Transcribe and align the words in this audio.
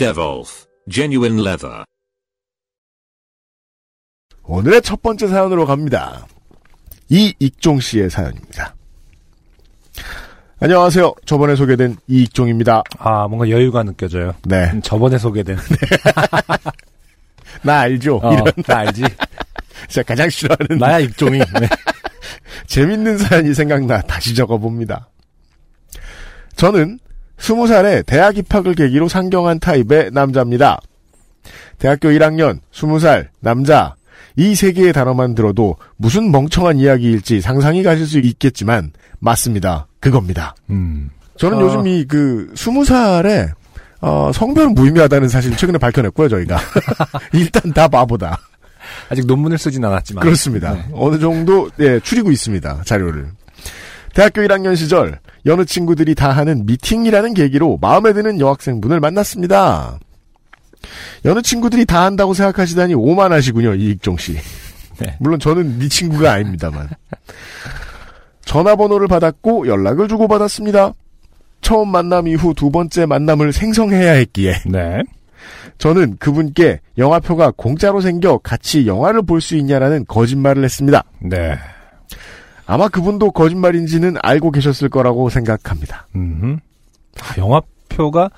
Devolf 0.00 0.64
Genuine 0.88 1.38
Leather. 1.42 1.84
오늘의 4.44 4.80
첫 4.80 5.02
번째 5.02 5.28
사연으로 5.28 5.66
갑니다. 5.66 6.26
이익종 7.10 7.80
씨의 7.80 8.08
사연입니다. 8.08 8.74
안녕하세요. 10.58 11.12
저번에 11.26 11.54
소개된 11.54 11.98
이익종입니다. 12.08 12.82
아, 12.98 13.28
뭔가 13.28 13.50
여유가 13.50 13.82
느껴져요. 13.82 14.32
네. 14.46 14.70
음, 14.72 14.80
저번에 14.80 15.18
소개된. 15.18 15.58
나 17.62 17.80
알죠? 17.80 18.20
어, 18.22 18.32
이런, 18.32 18.44
나 18.66 18.78
알지? 18.78 19.02
제가 19.90 20.06
가장 20.06 20.30
싫어하는 20.30 20.78
나야 20.78 20.98
입종이. 21.00 21.40
네. 21.60 21.68
재밌는 22.68 23.18
사연이 23.18 23.52
생각나 23.52 24.00
다시 24.00 24.34
적어봅니다. 24.34 25.10
저는 26.56 26.98
스무 27.40 27.66
살에 27.66 28.02
대학 28.02 28.36
입학을 28.36 28.74
계기로 28.74 29.08
상경한 29.08 29.58
타입의 29.60 30.10
남자입니다. 30.12 30.78
대학교 31.78 32.08
1학년, 32.10 32.60
스무 32.70 33.00
살, 33.00 33.30
남자. 33.40 33.94
이 34.36 34.54
세 34.54 34.72
개의 34.72 34.92
단어만 34.92 35.34
들어도 35.34 35.76
무슨 35.96 36.30
멍청한 36.30 36.78
이야기일지 36.78 37.40
상상이 37.40 37.82
가실 37.82 38.06
수 38.06 38.18
있겠지만, 38.18 38.92
맞습니다. 39.18 39.86
그겁니다. 39.98 40.54
음. 40.70 41.10
저는 41.36 41.58
어. 41.58 41.62
요즘 41.62 41.86
이 41.86 42.04
그 42.06 42.52
스무 42.54 42.84
살에 42.84 43.48
어, 44.02 44.30
성별은 44.32 44.74
무의미하다는 44.74 45.28
사실을 45.28 45.56
최근에 45.56 45.78
밝혀냈고요, 45.78 46.28
저희가. 46.28 46.58
일단 47.34 47.72
다 47.72 47.88
바보다. 47.88 48.38
아직 49.10 49.26
논문을 49.26 49.58
쓰진 49.58 49.84
않았지만. 49.84 50.22
그렇습니다. 50.22 50.72
네. 50.74 50.84
어느 50.94 51.18
정도 51.18 51.68
예, 51.80 51.98
추리고 52.00 52.30
있습니다. 52.30 52.82
자료를. 52.84 53.28
대학교 54.14 54.40
1학년 54.42 54.74
시절 54.76 55.18
여느 55.46 55.64
친구들이 55.64 56.14
다 56.14 56.30
하는 56.30 56.66
미팅이라는 56.66 57.34
계기로 57.34 57.78
마음에 57.80 58.12
드는 58.12 58.40
여학생분을 58.40 59.00
만났습니다. 59.00 59.98
여느 61.24 61.42
친구들이 61.42 61.84
다 61.86 62.04
한다고 62.04 62.34
생각하시다니 62.34 62.94
오만하시군요, 62.94 63.74
이익종 63.74 64.16
씨. 64.18 64.38
네. 64.98 65.16
물론 65.18 65.38
저는 65.38 65.78
네 65.78 65.88
친구가 65.88 66.32
아닙니다만. 66.32 66.88
전화번호를 68.44 69.08
받았고 69.08 69.66
연락을 69.66 70.08
주고받았습니다. 70.08 70.92
처음 71.60 71.88
만남 71.90 72.26
이후 72.26 72.54
두 72.54 72.70
번째 72.70 73.06
만남을 73.06 73.52
생성해야 73.52 74.12
했기에 74.12 74.54
네. 74.66 75.02
저는 75.78 76.16
그분께 76.18 76.80
영화표가 76.98 77.52
공짜로 77.56 78.00
생겨 78.00 78.38
같이 78.38 78.86
영화를 78.86 79.22
볼 79.22 79.40
수 79.40 79.56
있냐라는 79.56 80.04
거짓말을 80.06 80.64
했습니다. 80.64 81.04
네. 81.20 81.58
아마 82.70 82.86
그분도 82.88 83.32
거짓말인지는 83.32 84.16
알고 84.22 84.52
계셨을 84.52 84.90
거라고 84.90 85.28
생각합니다. 85.28 86.06
음. 86.14 86.60
아, 87.20 87.34
영화표가 87.36 88.30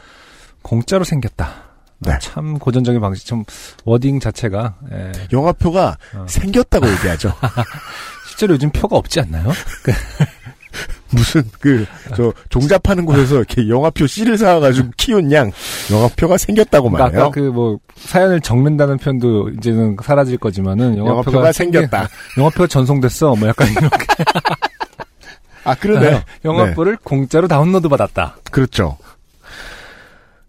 공짜로 0.62 1.04
생겼다. 1.04 1.64
네. 1.98 2.12
아, 2.12 2.18
참 2.18 2.58
고전적인 2.58 2.98
방식, 2.98 3.26
좀 3.26 3.44
워딩 3.84 4.20
자체가 4.20 4.76
예. 4.90 5.12
영화표가 5.32 5.98
어. 6.16 6.26
생겼다고 6.26 6.88
얘기하죠. 6.90 7.34
실제로 8.26 8.54
요즘 8.54 8.70
표가 8.70 8.96
없지 8.96 9.20
않나요? 9.20 9.50
무슨 11.10 11.42
그 11.60 11.84
저 12.16 12.32
종자 12.48 12.78
파는 12.78 13.04
곳에서 13.04 13.36
이렇게 13.36 13.68
영화표 13.68 14.06
씨를 14.06 14.36
사와가지고 14.38 14.90
키운 14.96 15.30
양 15.32 15.50
영화표가 15.90 16.36
생겼다고 16.38 16.90
그러니까 16.90 17.04
말해요. 17.08 17.22
아까 17.26 17.30
그 17.30 17.52
뭐 17.52 17.78
사연을 17.96 18.40
적는다는 18.40 18.96
편도 18.98 19.50
이제는 19.58 19.96
사라질 20.02 20.38
거지만은 20.38 20.96
영화표가, 20.96 21.10
영화표가 21.10 21.52
생겼다. 21.52 22.08
영화표가 22.38 22.66
전송됐어. 22.66 23.34
뭐 23.36 23.48
약간 23.48 23.68
이렇게 23.70 24.06
아 25.64 25.74
그러네요. 25.74 26.22
영화표를 26.44 26.96
공짜로 27.04 27.46
다운로드 27.46 27.88
받았다. 27.88 28.36
그렇죠. 28.50 28.96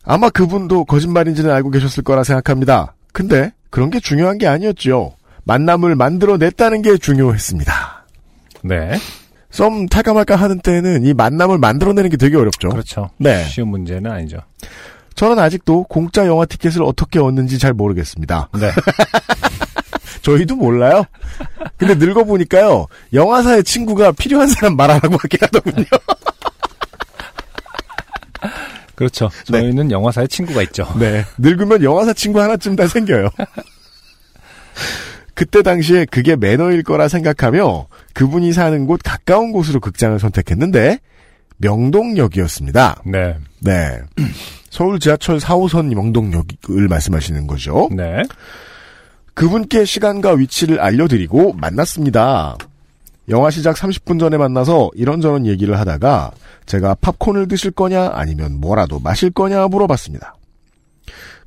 아마 0.05 0.29
그분도 0.29 0.85
거짓말인지는 0.85 1.51
알고 1.51 1.69
계셨을 1.71 2.03
거라 2.03 2.23
생각합니다. 2.23 2.95
근데 3.13 3.53
그런 3.69 3.89
게 3.89 3.99
중요한 3.99 4.37
게 4.37 4.47
아니었지요. 4.47 5.13
만남을 5.45 5.95
만들어냈다는 5.95 6.81
게 6.81 6.97
중요했습니다. 6.97 8.05
네. 8.63 8.97
썸 9.53 9.85
탈까 9.85 10.13
말까 10.15 10.35
하는 10.35 10.59
때는 10.59 11.05
이 11.05 11.13
만남을 11.13 11.59
만들어내는 11.59 12.09
게 12.09 12.17
되게 12.17 12.35
어렵죠. 12.35 12.69
그렇죠. 12.69 13.11
네. 13.17 13.45
쉬운 13.45 13.67
문제는 13.67 14.09
아니죠. 14.09 14.39
저는 15.13 15.37
아직도 15.37 15.83
공짜 15.83 16.25
영화 16.25 16.43
티켓을 16.45 16.81
어떻게 16.81 17.19
얻는지 17.19 17.59
잘 17.59 17.71
모르겠습니다. 17.71 18.49
네. 18.59 18.71
저희도 20.23 20.55
몰라요. 20.55 21.03
근데 21.77 21.93
늙어보니까요, 21.93 22.87
영화사의 23.13 23.63
친구가 23.63 24.13
필요한 24.13 24.47
사람 24.47 24.75
말하라고 24.75 25.17
하긴 25.21 25.39
하더군요. 25.41 25.85
그렇죠. 28.95 29.29
네. 29.51 29.61
저희는 29.61 29.91
영화사에 29.91 30.25
친구가 30.25 30.63
있죠. 30.63 30.91
네. 30.97 31.25
늙으면 31.37 31.83
영화사 31.83 32.13
친구 32.13 32.41
하나쯤 32.41 32.75
다 32.75 32.87
생겨요. 32.87 33.29
그때 35.33 35.61
당시에 35.61 36.05
그게 36.05 36.35
매너일 36.35 36.83
거라 36.83 37.07
생각하며 37.07 37.87
그분이 38.13 38.53
사는 38.53 38.85
곳 38.85 39.01
가까운 39.03 39.51
곳으로 39.51 39.79
극장을 39.79 40.17
선택했는데 40.19 40.99
명동역이었습니다. 41.57 43.03
네. 43.05 43.37
네. 43.59 43.99
서울 44.69 44.99
지하철 44.99 45.37
4호선 45.37 45.93
명동역을 45.93 46.87
말씀하시는 46.87 47.47
거죠. 47.47 47.89
네. 47.91 48.23
그분께 49.33 49.85
시간과 49.85 50.33
위치를 50.33 50.79
알려드리고 50.79 51.53
만났습니다. 51.53 52.57
영화 53.29 53.49
시작 53.49 53.75
30분 53.75 54.19
전에 54.19 54.37
만나서 54.37 54.91
이런저런 54.95 55.45
얘기를 55.45 55.79
하다가 55.79 56.31
제가 56.65 56.95
팝콘을 56.95 57.47
드실 57.47 57.71
거냐 57.71 58.11
아니면 58.13 58.59
뭐라도 58.59 58.99
마실 58.99 59.31
거냐 59.31 59.67
물어봤습니다. 59.67 60.35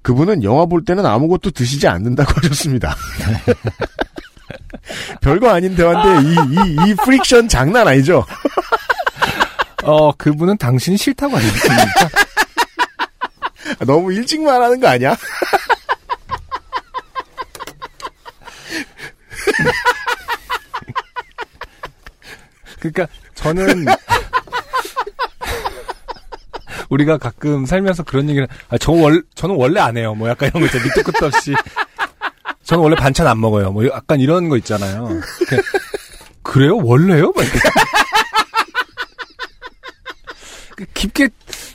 그분은 0.06 0.44
영화 0.44 0.67
볼 0.67 0.84
때는 0.84 1.05
아무것도 1.05 1.50
드시지 1.50 1.89
않는다고 1.89 2.33
하셨습니다. 2.39 2.94
별거 5.21 5.50
아닌 5.50 5.75
대화인데 5.75 6.28
이, 6.28 6.33
이, 6.33 6.91
이 6.91 6.94
프릭션 6.94 7.49
장난 7.49 7.89
아니죠? 7.89 8.25
어, 9.83 10.12
그분은 10.12 10.59
당신이 10.59 10.97
싫다고 10.97 11.37
하셨습니까? 11.37 12.09
너무 13.84 14.12
일찍 14.12 14.43
말하는 14.43 14.78
거 14.78 14.87
아니야? 14.87 15.17
그러니까 22.78 23.09
저는 23.34 23.87
우리가 26.91 27.19
가끔 27.19 27.67
살면서 27.67 28.03
그런 28.05 28.29
얘기를 28.29 28.47
아, 28.69 28.79
저 28.79 28.93
월, 28.93 29.23
저는 29.35 29.55
원래 29.57 29.81
안 29.81 29.97
해요. 29.97 30.15
뭐 30.15 30.29
약간 30.29 30.49
이런 30.51 30.61
거 30.63 30.67
있잖아요. 30.67 30.85
밑도 30.89 31.03
끝도 31.13 31.27
없이. 31.27 31.55
저는 32.65 32.83
원래 32.83 32.97
반찬 32.97 33.27
안 33.27 33.41
먹어요. 33.41 33.71
뭐 33.73 33.87
약간 33.88 34.21
이런 34.21 34.49
거 34.49 34.56
있잖아요. 34.56 35.09
그- 35.49 35.62
그래요? 36.43 36.77
원래요? 36.77 37.33
막 37.35 37.43
이렇게. 37.44 37.59
그 40.77 40.85
깊게 40.93 41.29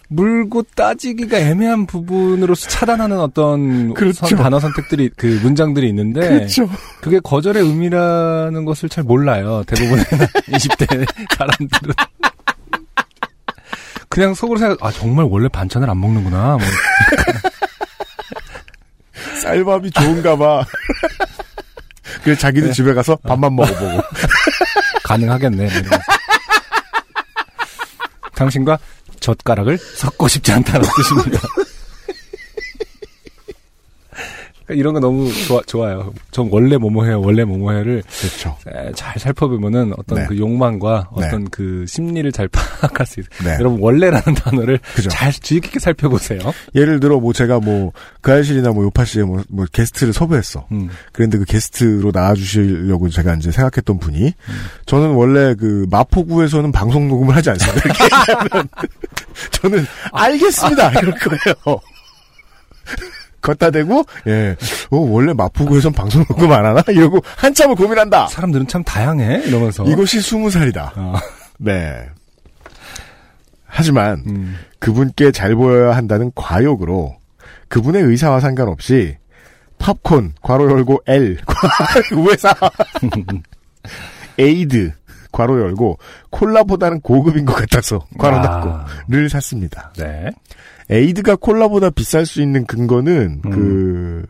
물고 0.09 0.63
따지기가 0.75 1.37
애매한 1.39 1.85
부분으로서 1.87 2.67
차단하는 2.69 3.19
어떤 3.19 3.93
그렇죠. 3.95 4.27
선- 4.27 4.37
단어 4.37 4.59
선택들이 4.59 5.09
그 5.15 5.39
문장들이 5.41 5.87
있는데 5.89 6.19
그렇죠. 6.29 6.69
그게 7.01 7.19
거절의 7.19 7.63
의미라는 7.63 8.63
것을 8.65 8.89
잘 8.89 9.03
몰라요. 9.03 9.63
대부분의 9.65 10.03
20대 10.51 11.07
사람들은. 11.35 11.93
그냥 14.11 14.33
속으로 14.33 14.59
생각, 14.59 14.83
아, 14.83 14.91
정말 14.91 15.25
원래 15.29 15.47
반찬을 15.47 15.89
안 15.89 16.01
먹는구나. 16.01 16.57
뭐. 16.57 16.59
쌀밥이 19.41 19.89
좋은가 19.91 20.35
봐. 20.35 20.65
그래서 22.21 22.41
자기도 22.41 22.73
집에 22.73 22.93
가서 22.93 23.15
밥만 23.15 23.55
먹어보고. 23.55 24.01
가능하겠네. 25.05 25.63
뭐. 25.63 25.97
당신과 28.35 28.77
젓가락을 29.21 29.77
섞고 29.77 30.27
싶지 30.27 30.51
않다는 30.51 30.85
뜻입니다. 30.97 31.39
이런 34.69 34.93
거 34.93 34.99
너무 34.99 35.31
좋아, 35.47 35.61
좋아요. 35.65 36.13
전 36.31 36.47
원래 36.51 36.77
뭐뭐해요, 36.77 37.21
원래 37.21 37.43
뭐뭐해를 37.43 38.03
그렇죠. 38.19 38.57
에, 38.67 38.91
잘 38.93 39.19
살펴보면은 39.19 39.93
어떤 39.97 40.19
네. 40.19 40.25
그 40.27 40.37
욕망과 40.37 41.09
네. 41.17 41.25
어떤 41.25 41.49
그 41.49 41.85
심리를 41.87 42.31
잘 42.31 42.47
파악할 42.81 43.05
수 43.05 43.19
있어요. 43.19 43.49
네. 43.49 43.57
여러분, 43.59 43.79
원래라는 43.81 44.35
단어를 44.35 44.79
그죠. 44.95 45.09
잘 45.09 45.31
주의 45.33 45.59
깊게 45.59 45.79
살펴보세요. 45.79 46.39
예를 46.75 46.99
들어 46.99 47.19
뭐 47.19 47.33
제가 47.33 47.59
뭐그 47.59 48.31
아실이나 48.31 48.71
뭐 48.71 48.83
요파 48.85 49.05
씨의 49.05 49.25
뭐, 49.25 49.43
뭐 49.49 49.65
게스트를 49.71 50.13
섭외했어. 50.13 50.67
음. 50.71 50.89
그런데 51.11 51.37
그 51.37 51.45
게스트로 51.45 52.11
나와주시려고 52.13 53.09
제가 53.09 53.35
이제 53.35 53.51
생각했던 53.51 53.99
분이 53.99 54.33
저는 54.85 55.11
원래 55.11 55.55
그 55.55 55.85
마포구에서는 55.89 56.71
방송 56.71 57.07
녹음을 57.07 57.35
하지 57.35 57.49
않습니다. 57.51 57.81
이렇게 57.85 58.67
저는 59.51 59.85
알겠습니다 60.11 60.91
이럴 60.99 61.13
거예요. 61.15 61.81
걷다 63.41 63.71
대고 63.71 64.03
예, 64.27 64.55
어, 64.91 64.97
원래 64.97 65.33
마포구에선 65.33 65.93
방송 65.93 66.23
녹음 66.25 66.51
안 66.51 66.65
하나 66.65 66.83
이러고 66.87 67.19
한참을 67.37 67.75
고민한다. 67.75 68.27
사람들은 68.27 68.67
참 68.67 68.83
다양해 68.83 69.41
이러면서 69.45 69.83
이것이 69.85 70.21
스무 70.21 70.49
살이다. 70.49 70.93
어, 70.95 71.15
네. 71.57 72.07
하지만 73.65 74.23
음. 74.27 74.57
그분께 74.79 75.31
잘 75.31 75.55
보여야 75.55 75.95
한다는 75.95 76.31
과욕으로 76.35 77.15
그분의 77.69 78.03
의사와 78.03 78.41
상관없이 78.41 79.17
팝콘 79.79 80.33
괄호 80.41 80.69
열고 80.69 81.01
L 81.07 81.37
우회사 82.15 82.53
에이드 84.37 84.91
괄호 85.31 85.59
열고 85.61 85.97
콜라보다는 86.29 87.01
고급인 87.01 87.45
것 87.45 87.53
같아서 87.53 88.05
괄호 88.17 88.37
아. 88.37 88.41
닫고를 88.41 89.29
샀습니다. 89.29 89.93
네. 89.97 90.29
에이드가 90.91 91.37
콜라보다 91.37 91.89
비쌀 91.89 92.25
수 92.25 92.41
있는 92.41 92.65
근거는 92.65 93.41
음. 93.45 93.51
그 93.51 94.25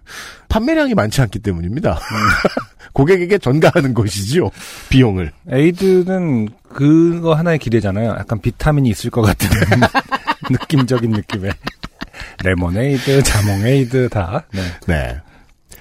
판매량이 0.48 0.94
많지 0.94 1.22
않기 1.22 1.40
때문입니다. 1.40 2.00
고객에게 2.94 3.40
전가하는 3.40 3.94
것이지요. 3.94 4.50
비용을. 4.90 5.32
에이드는 5.50 6.50
그거 6.70 7.34
하나의 7.34 7.58
기대잖아요. 7.58 8.12
약간 8.12 8.40
비타민이 8.40 8.90
있을 8.90 9.10
것 9.10 9.22
같은 9.22 9.50
느낌적인 10.52 11.12
느낌의 11.12 11.52
레모네이드, 12.44 13.24
자몽에이드 13.24 14.10
다. 14.10 14.46
네. 14.54 14.62
네. 14.88 15.18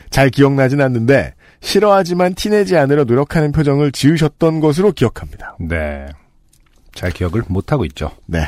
잘 0.08 0.30
기억나진 0.30 0.80
않는데 0.80 1.34
싫어하지만 1.60 2.34
티내지 2.34 2.76
않으려 2.76 3.04
노력하는 3.04 3.52
표정을 3.52 3.92
지으셨던 3.92 4.60
것으로 4.60 4.92
기억합니다. 4.92 5.56
네. 5.60 6.06
잘 6.94 7.10
기억을 7.10 7.42
못 7.48 7.72
하고 7.72 7.84
있죠. 7.84 8.10
네. 8.26 8.40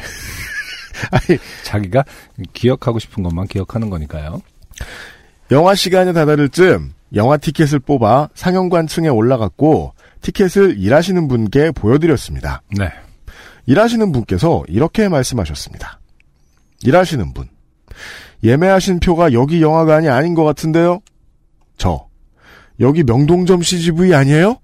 아니, 1.10 1.38
자기가 1.64 2.04
기억하고 2.52 2.98
싶은 2.98 3.22
것만 3.22 3.46
기억하는 3.46 3.90
거니까요. 3.90 4.40
영화 5.50 5.74
시간에 5.74 6.12
다다를 6.12 6.48
쯤 6.48 6.92
영화 7.14 7.36
티켓을 7.36 7.80
뽑아 7.80 8.30
상영관 8.34 8.86
층에 8.86 9.08
올라갔고 9.08 9.94
티켓을 10.22 10.78
일하시는 10.78 11.28
분께 11.28 11.70
보여드렸습니다. 11.72 12.62
네. 12.78 12.90
일하시는 13.66 14.12
분께서 14.12 14.62
이렇게 14.68 15.08
말씀하셨습니다. 15.08 16.00
일하시는 16.82 17.32
분. 17.34 17.48
예매하신 18.42 19.00
표가 19.00 19.32
여기 19.32 19.62
영화관이 19.62 20.08
아닌 20.08 20.34
것 20.34 20.44
같은데요? 20.44 21.00
저. 21.76 22.08
여기 22.80 23.04
명동점 23.04 23.62
CGV 23.62 24.14
아니에요? 24.14 24.56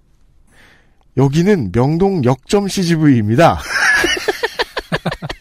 여기는 1.16 1.72
명동 1.72 2.24
역점 2.24 2.68
CGV입니다. 2.68 3.60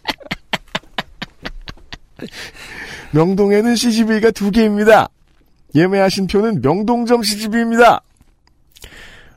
명동에는 3.11 3.75
CGV가 3.75 4.31
두 4.31 4.51
개입니다. 4.51 5.09
예매하신 5.75 6.27
표는 6.27 6.61
명동점 6.61 7.23
CGV입니다. 7.23 8.01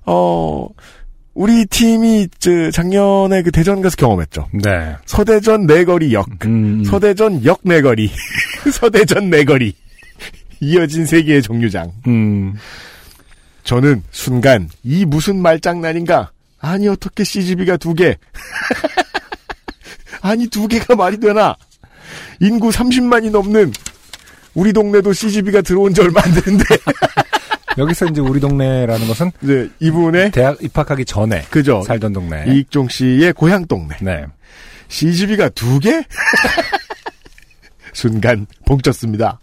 어, 0.06 0.69
우리 1.35 1.67
팀이 1.67 2.29
저 2.38 2.71
작년에 2.71 3.43
그 3.43 3.50
대전 3.50 3.81
가서 3.81 3.97
경험했죠. 3.97 4.49
네. 4.62 4.97
서대전 5.06 5.67
내거리역, 5.67 6.29
음, 6.47 6.85
서대전 6.85 7.44
역 7.44 7.61
내거리, 7.62 8.11
서대전 8.73 9.31
내거리. 9.31 9.75
이어진 10.61 11.06
세 11.06 11.23
개의 11.23 11.43
정류장. 11.43 11.93
음, 12.06 12.55
저는 13.65 14.03
순간 14.11 14.69
이 14.82 15.05
무슨 15.05 15.41
말장난인가? 15.41 16.31
아니 16.59 16.88
어떻게 16.88 17.25
CGV가 17.25 17.77
두 17.77 17.94
개? 17.94 18.17
아니 20.21 20.47
두 20.49 20.69
개가 20.69 20.97
말이 20.97 21.19
되나? 21.19 21.56
인구 22.41 22.71
30만이 22.71 23.31
넘는 23.31 23.73
우리 24.55 24.73
동네도 24.73 25.12
CGV가 25.12 25.62
들어온 25.62 25.95
지 25.95 26.01
얼마 26.01 26.21
안 26.25 26.33
되는데 26.33 26.65
여기서 27.79 28.07
이제 28.07 28.21
우리 28.21 28.41
동네라는 28.41 29.07
것은 29.07 29.31
이제 29.43 29.71
이분의 29.81 30.33
대학 30.33 30.61
입학하기 30.62 31.05
전에 31.05 31.43
그죠 31.51 31.83
살던 31.83 32.12
동네. 32.12 32.45
이익종 32.49 32.89
씨의 32.89 33.33
고향 33.35 33.67
동네 33.67 33.97
네. 34.01 34.25
CGV가 34.89 35.49
두 35.51 35.79
개? 35.79 36.03
순간 37.95 38.47
봉쳤습니다. 38.67 39.39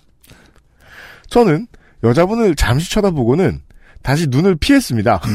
저는 1.29 1.67
여자분을 2.03 2.55
잠시 2.55 2.91
쳐다보고는 2.91 3.61
다시 4.03 4.27
눈을 4.27 4.55
피했습니다. 4.57 5.21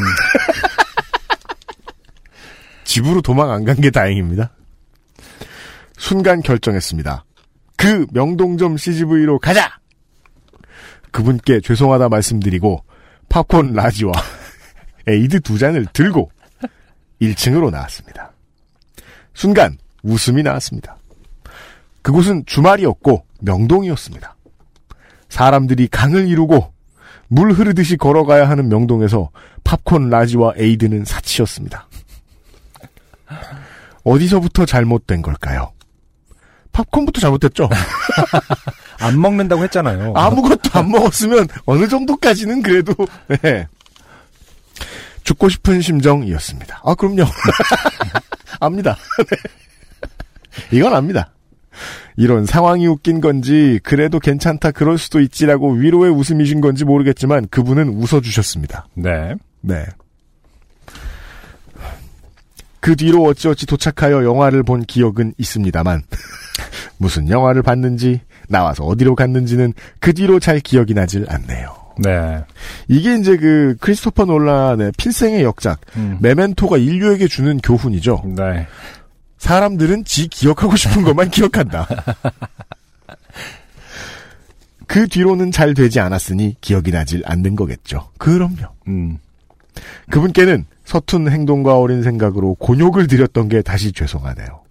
집으로 2.84 3.22
도망 3.22 3.50
안 3.50 3.64
간 3.64 3.76
게 3.76 3.90
다행입니다. 3.90 4.50
순간 6.12 6.42
결정했습니다. 6.42 7.24
그 7.78 8.04
명동점 8.12 8.76
CGV로 8.76 9.38
가자! 9.38 9.78
그분께 11.10 11.62
죄송하다 11.62 12.10
말씀드리고 12.10 12.84
팝콘 13.30 13.72
large와 13.72 14.12
에이드 15.08 15.40
두 15.40 15.56
잔을 15.56 15.86
들고 15.86 16.30
1층으로 17.22 17.70
나왔습니다. 17.70 18.30
순간 19.32 19.78
웃음이 20.02 20.42
나왔습니다. 20.42 20.98
그곳은 22.02 22.44
주말이었고 22.44 23.24
명동이었습니다. 23.40 24.36
사람들이 25.30 25.88
강을 25.88 26.28
이루고 26.28 26.74
물 27.28 27.52
흐르듯이 27.52 27.96
걸어가야 27.96 28.50
하는 28.50 28.68
명동에서 28.68 29.30
팝콘 29.64 30.10
large와 30.10 30.52
에이드는 30.58 31.06
사치였습니다. 31.06 31.88
어디서부터 34.04 34.66
잘못된 34.66 35.22
걸까요? 35.22 35.72
팝콘부터 36.72 37.20
잘못됐죠. 37.20 37.68
안 39.00 39.20
먹는다고 39.20 39.62
했잖아요. 39.64 40.12
아무것도 40.14 40.70
안 40.72 40.90
먹었으면 40.90 41.48
어느 41.66 41.88
정도까지는 41.88 42.62
그래도 42.62 42.94
네. 43.42 43.66
죽고 45.24 45.48
싶은 45.48 45.80
심정이었습니다. 45.80 46.82
아 46.84 46.94
그럼요. 46.94 47.24
압니다. 48.60 48.96
네. 49.18 50.78
이건 50.78 50.94
압니다. 50.94 51.30
이런 52.16 52.44
상황이 52.44 52.86
웃긴 52.86 53.20
건지 53.20 53.80
그래도 53.82 54.18
괜찮다 54.18 54.70
그럴 54.72 54.98
수도 54.98 55.20
있지라고 55.20 55.72
위로의 55.72 56.12
웃음이신 56.12 56.60
건지 56.60 56.84
모르겠지만 56.84 57.48
그분은 57.48 57.88
웃어주셨습니다. 57.88 58.88
네. 58.94 59.34
네. 59.60 59.86
그 62.80 62.96
뒤로 62.96 63.24
어찌어찌 63.24 63.64
도착하여 63.64 64.24
영화를 64.24 64.64
본 64.64 64.82
기억은 64.84 65.34
있습니다만 65.38 66.02
무슨 66.96 67.28
영화를 67.28 67.62
봤는지 67.62 68.20
나와서 68.48 68.84
어디로 68.84 69.14
갔는지는 69.14 69.72
그 70.00 70.12
뒤로 70.12 70.38
잘 70.38 70.60
기억이 70.60 70.94
나질 70.94 71.26
않네요. 71.28 71.74
네. 71.98 72.42
이게 72.88 73.16
이제 73.16 73.36
그 73.36 73.76
크리스토퍼 73.80 74.24
놀란의 74.24 74.92
필생의 74.96 75.42
역작 75.42 75.80
음. 75.96 76.18
메멘토가 76.20 76.78
인류에게 76.78 77.28
주는 77.28 77.58
교훈이죠. 77.58 78.22
네. 78.36 78.66
사람들은 79.38 80.04
지 80.04 80.28
기억하고 80.28 80.76
싶은 80.76 81.02
것만 81.02 81.30
기억한다. 81.30 81.86
그 84.86 85.08
뒤로는 85.08 85.50
잘 85.50 85.74
되지 85.74 86.00
않았으니 86.00 86.56
기억이 86.60 86.90
나질 86.90 87.22
않는 87.24 87.56
거겠죠. 87.56 88.10
그럼요. 88.18 88.68
음. 88.88 89.18
그분께는 90.10 90.66
서툰 90.84 91.30
행동과 91.30 91.78
어린 91.78 92.02
생각으로 92.02 92.54
곤욕을 92.54 93.06
드렸던 93.06 93.48
게 93.48 93.62
다시 93.62 93.92
죄송하네요. 93.92 94.61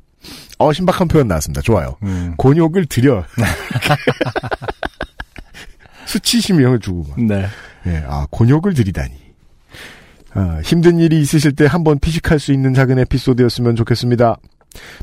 어, 0.62 0.72
신박한 0.72 1.08
표현 1.08 1.28
나왔습니다. 1.28 1.62
좋아요. 1.62 1.96
음. 2.04 2.36
곤욕을 2.38 2.86
드려. 2.86 3.26
수치심명을 6.06 6.80
주고 6.80 7.06
막. 7.10 7.24
네. 7.24 7.46
예, 7.88 8.04
아, 8.08 8.28
곤욕을 8.30 8.74
드리다니. 8.74 9.14
아, 10.34 10.62
힘든 10.64 11.00
일이 11.00 11.20
있으실 11.22 11.56
때 11.56 11.66
한번 11.66 12.00
피식할 12.00 12.40
수 12.40 12.54
있는 12.54 12.74
작은 12.74 13.00
에피소드였으면 13.00 13.76
좋겠습니다. 13.76 14.38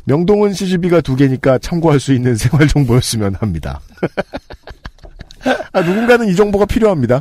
명동은 0.04 0.54
CGV가 0.54 1.00
두 1.00 1.16
개니까 1.16 1.58
참고할 1.58 2.00
수 2.00 2.14
있는 2.14 2.36
생활 2.36 2.68
정보였으면 2.68 3.34
합니다. 3.34 3.80
아, 5.72 5.82
누군가는 5.82 6.26
이 6.28 6.34
정보가 6.34 6.66
필요합니다. 6.66 7.20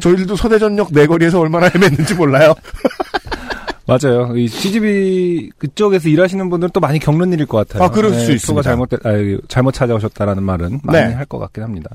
저희들도 0.00 0.36
서대전역 0.36 0.92
내거리에서 0.92 1.40
얼마나 1.40 1.68
헤맸는지 1.68 2.14
몰라요. 2.14 2.54
맞아요. 3.86 4.36
이 4.36 4.46
CGV 4.48 5.50
그쪽에서 5.58 6.08
일하시는 6.08 6.48
분들은 6.50 6.70
또 6.72 6.80
많이 6.80 6.98
겪는 6.98 7.32
일일 7.32 7.46
것 7.46 7.58
같아요. 7.66 7.82
아, 7.82 7.90
그럴 7.90 8.12
수 8.14 8.20
표가 8.26 8.32
있습니다. 8.34 8.62
잘못 8.62 8.90
잘못 9.48 9.72
찾아오셨다라는 9.72 10.42
말은 10.42 10.80
많이 10.84 11.08
네. 11.08 11.14
할것 11.14 11.40
같긴 11.40 11.62
합니다. 11.64 11.90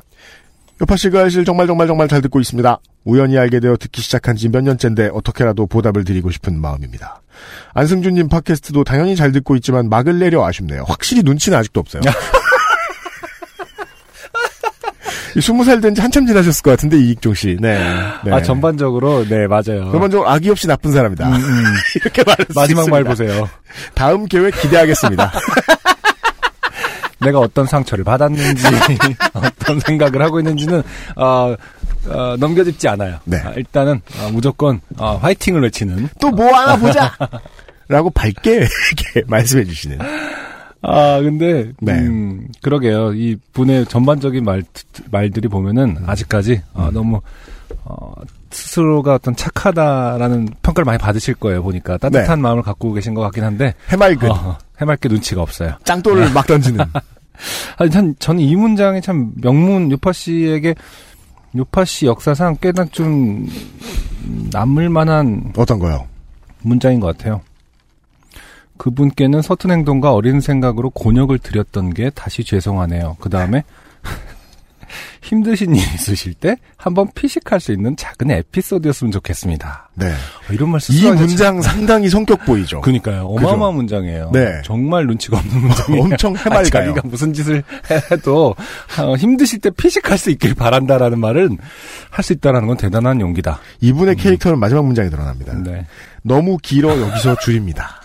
여파 0.82 0.98
씨가 0.98 1.22
사실 1.22 1.46
정말 1.46 1.68
정말 1.68 1.88
정말 1.88 2.10
잘 2.10 2.22
듣고 2.22 2.42
있습니다. 2.42 2.80
우연히 3.06 3.38
알게 3.38 3.62
되어 3.62 3.78
듣기 3.78 4.02
시작한 4.02 4.36
지 4.36 4.50
몇 4.50 4.62
년째인데 4.62 5.10
어떻게라도 5.14 5.68
보답을 5.68 6.04
드리고 6.04 6.32
싶은 6.32 6.60
마음입니다. 6.60 7.22
안승준님 7.76 8.28
팟캐스트도 8.28 8.84
당연히 8.84 9.16
잘 9.16 9.32
듣고 9.32 9.56
있지만 9.56 9.88
막을 9.88 10.20
내려 10.20 10.46
아쉽네요. 10.46 10.84
확실히 10.88 11.24
눈치는 11.24 11.58
아직도 11.58 11.80
없어요. 11.80 12.02
스무 15.42 15.64
살 15.64 15.82
된 15.82 15.94
지 15.96 16.02
한참 16.02 16.26
지나셨을 16.26 16.62
것 16.64 16.72
같은데 16.72 16.98
이익종 16.98 17.34
씨. 17.34 17.58
네. 17.60 17.78
네. 18.24 18.32
아 18.32 18.42
전반적으로 18.42 19.26
네 19.28 19.48
맞아요. 19.48 19.92
전반적으로 19.92 20.30
악의 20.30 20.50
없이 20.52 20.68
나쁜 20.68 20.92
사람이다. 20.92 21.28
음, 21.28 21.34
음. 21.36 21.64
이렇게 21.96 22.24
말할 22.24 22.46
수 22.50 22.54
마지막 22.60 22.90
말. 22.90 23.04
보세요. 23.04 23.50
다음 23.94 24.26
계획 24.26 24.60
기대하겠습니다. 24.62 25.32
내가 27.22 27.40
어떤 27.40 27.66
상처를 27.66 28.04
받았는지 28.04 28.64
어떤 29.34 29.80
생각을 29.80 30.22
하고 30.22 30.40
있는지는 30.40 30.84
어, 31.16 31.56
어, 32.08 32.36
넘겨짚지 32.38 32.88
않아요. 32.90 33.18
네. 33.24 33.38
아, 33.44 33.52
일단은 33.56 34.02
어, 34.20 34.30
무조건 34.32 34.80
어, 34.98 35.18
화이팅을 35.22 35.62
외치는 35.64 36.10
또 36.20 36.30
뭐 36.30 36.54
하나 36.54 36.76
보자. 36.76 37.12
라고 37.88 38.10
밝게 38.10 38.68
말씀해 39.28 39.64
주시는. 39.64 40.00
아, 40.88 41.20
근데, 41.22 41.72
네. 41.80 41.94
음, 41.94 42.48
그러게요. 42.62 43.14
이 43.14 43.36
분의 43.54 43.86
전반적인 43.88 44.44
말, 44.44 44.64
말들이 45.12 45.48
보면은, 45.48 45.98
아직까지, 46.06 46.62
어, 46.74 46.90
너무, 46.94 47.22
어, 47.84 48.14
스스로가 48.52 49.16
어떤 49.16 49.36
착하다라는 49.36 50.50
평가를 50.62 50.86
많이 50.86 50.98
받으실 50.98 51.34
거예요, 51.34 51.64
보니까. 51.64 51.98
따뜻한 51.98 52.42
마음을 52.42 52.64
갖고 52.64 52.94
계신 52.94 53.14
것 53.14 53.22
같긴 53.22 53.44
한데, 53.44 53.74
해맑은 53.90 54.32
어, 54.32 54.58
해맑게 54.80 55.10
눈치가 55.10 55.42
없어요. 55.42 55.76
짱돌을 55.84 56.32
막 56.34 56.46
던지는. 56.46 56.86
아니, 57.78 57.90
전, 57.90 58.16
저는 58.20 58.42
이 58.42 58.56
문장이 58.56 59.02
참 59.02 59.32
명문 59.42 59.92
요파 59.92 60.14
씨에게, 60.14 60.76
요파 61.56 61.86
씨 61.86 62.06
역사상 62.06 62.58
꽤나 62.62 62.86
좀, 62.92 63.48
남을 64.52 64.90
만한 64.90 65.54
어떤 65.58 65.80
거요? 65.80 66.08
문장인 66.62 67.00
것 67.00 67.16
같아요. 67.16 67.42
그분께는 68.78 69.42
서툰 69.42 69.72
행동과 69.72 70.14
어린 70.14 70.42
생각으로 70.42 70.90
곤욕을 70.90 71.40
드렸던 71.40 71.94
게 71.94 72.10
다시 72.10 72.44
죄송하네요. 72.44 73.18
그 73.20 73.30
다음에 73.30 73.64
힘드신 75.22 75.76
일 75.76 75.82
있으실 75.82 76.36
때 76.36 76.56
한번 76.78 77.10
피식할 77.16 77.60
수 77.60 77.72
있는 77.72 77.96
작은 77.98 78.30
에피소드였으면 78.30 79.12
좋겠습니다. 79.12 79.90
네. 79.96 80.08
어, 80.12 80.54
이런 80.54 80.70
말씀 80.70 80.94
이 80.94 81.02
문장 81.12 81.62
상당히 81.62 82.10
성격 82.10 82.46
보이죠. 82.46 82.78
참- 82.78 82.82
그니까요. 82.82 83.26
어마어마한 83.26 83.74
문장이에요. 83.76 84.30
네. 84.32 84.62
정말 84.64 85.08
눈치가 85.08 85.38
없는 85.38 85.60
문장이에요. 85.62 86.04
엄청 86.04 86.36
아, 86.38 86.40
해맑아요. 86.40 86.64
자기가 86.66 87.02
무슨 87.06 87.34
짓을 87.34 87.64
해도 88.12 88.56
어, 89.00 89.16
힘드실 89.16 89.60
때 89.60 89.72
피식할 89.72 90.18
수 90.20 90.30
있길 90.30 90.54
바란다라는 90.54 91.20
말은 91.20 91.58
할 92.12 92.24
수 92.24 92.34
있다라는 92.34 92.68
건 92.68 92.78
대단한 92.78 93.20
용기다. 93.20 93.60
이분의 93.82 94.16
캐릭터는 94.18 94.60
마지막 94.60 94.86
문장에 94.86 95.10
드러납니다. 95.10 95.54
네. 95.64 95.86
너무 96.22 96.58
길어 96.62 97.00
여기서 97.02 97.36
줄입니다. 97.40 98.02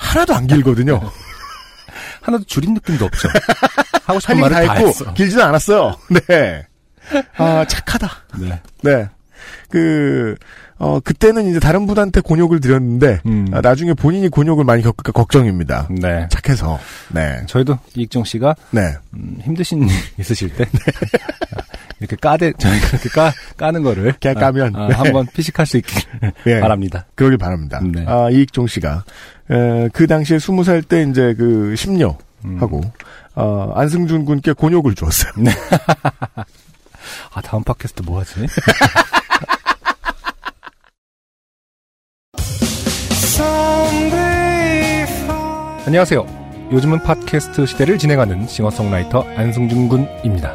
하나도 0.00 0.34
안 0.34 0.46
길거든요. 0.46 1.00
하나도 2.22 2.44
줄인 2.44 2.74
느낌도 2.74 3.04
없죠. 3.04 3.28
하고 4.04 4.14
할 4.14 4.20
싶은 4.20 4.34
다 4.36 4.40
말을 4.40 4.66
다 4.66 4.72
했고 4.74 4.88
했어. 4.88 5.14
길지는 5.14 5.44
않았어요. 5.44 5.96
네. 6.28 6.66
아 7.36 7.64
착하다. 7.66 8.10
네. 8.38 8.60
네. 8.82 9.08
그, 9.68 10.34
어, 10.78 11.00
그때는 11.00 11.48
이제 11.48 11.60
다른 11.60 11.86
분한테 11.86 12.20
곤욕을 12.20 12.60
드렸는데, 12.60 13.20
음. 13.26 13.46
아, 13.52 13.60
나중에 13.60 13.94
본인이 13.94 14.28
곤욕을 14.28 14.64
많이 14.64 14.82
겪을까 14.82 15.12
걱정입니다. 15.12 15.88
네. 15.90 16.26
착해서. 16.30 16.78
네. 17.08 17.42
저희도 17.46 17.78
이익정 17.94 18.24
씨가 18.24 18.54
네. 18.70 18.94
음, 19.14 19.38
힘드신 19.42 19.82
일 19.88 19.94
있으실 20.18 20.54
때 20.54 20.66
이렇게 22.00 22.16
까대 22.16 22.52
저희가 22.58 22.86
이렇게 22.88 23.08
까 23.10 23.32
까는 23.56 23.82
거를 23.82 24.12
깨 24.20 24.34
까면. 24.34 24.74
아, 24.74 24.84
아, 24.84 24.88
네. 24.88 24.94
한번 24.94 25.26
피식할 25.26 25.66
수 25.66 25.76
있길 25.76 26.02
예. 26.46 26.58
바랍니다. 26.60 27.06
그러길 27.14 27.38
바랍니다. 27.38 27.80
네. 27.84 28.04
아, 28.06 28.28
이익종 28.30 28.66
씨가, 28.66 29.04
에, 29.50 29.88
그 29.92 30.06
당시에 30.06 30.38
스무 30.38 30.64
살 30.64 30.82
때 30.82 31.02
이제 31.02 31.34
그 31.34 31.74
심려 31.76 32.16
하고, 32.58 32.78
음. 32.78 32.90
어, 33.34 33.72
안승준 33.76 34.24
군께 34.24 34.52
곤욕을 34.52 34.94
주었어요. 34.94 35.32
아 37.34 37.40
다음 37.42 37.62
팟캐스트 37.64 38.02
뭐 38.02 38.20
하지? 38.20 38.46
안녕하세요. 45.86 46.24
요즘은 46.72 47.02
팟캐스트 47.02 47.66
시대를 47.66 47.98
진행하는 47.98 48.46
싱어송라이터 48.46 49.22
안승준 49.36 49.88
군입니다. 49.88 50.54